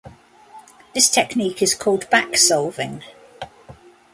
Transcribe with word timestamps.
This 0.95 1.11
technique 1.11 1.61
is 1.61 1.75
called 1.75 2.09
backsolving. 2.09 3.03